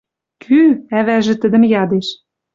[0.43, 0.61] «Кӱ?—
[0.97, 2.07] ӓвӓжӹ тӹдӹм ядеш.—